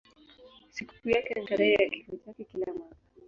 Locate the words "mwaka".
2.73-2.95